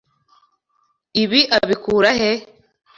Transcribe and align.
Ibi 1.23 1.39
abikura 1.57 2.09
he? 2.19 2.31